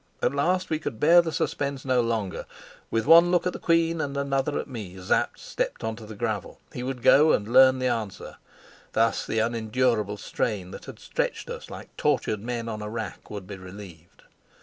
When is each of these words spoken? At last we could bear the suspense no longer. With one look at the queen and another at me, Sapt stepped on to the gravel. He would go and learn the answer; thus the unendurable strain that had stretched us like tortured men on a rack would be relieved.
At 0.23 0.33
last 0.33 0.71
we 0.71 0.79
could 0.79 0.99
bear 0.99 1.21
the 1.21 1.31
suspense 1.31 1.85
no 1.85 2.01
longer. 2.01 2.47
With 2.89 3.05
one 3.05 3.29
look 3.29 3.45
at 3.45 3.53
the 3.53 3.59
queen 3.59 4.01
and 4.01 4.17
another 4.17 4.57
at 4.57 4.67
me, 4.67 4.99
Sapt 4.99 5.37
stepped 5.39 5.83
on 5.83 5.95
to 5.97 6.07
the 6.07 6.15
gravel. 6.15 6.59
He 6.73 6.81
would 6.81 7.03
go 7.03 7.33
and 7.33 7.47
learn 7.53 7.77
the 7.77 7.85
answer; 7.89 8.37
thus 8.93 9.27
the 9.27 9.37
unendurable 9.37 10.17
strain 10.17 10.71
that 10.71 10.85
had 10.85 10.97
stretched 10.97 11.51
us 11.51 11.69
like 11.69 11.95
tortured 11.97 12.39
men 12.41 12.67
on 12.67 12.81
a 12.81 12.89
rack 12.89 13.29
would 13.29 13.45
be 13.45 13.57
relieved. 13.57 14.23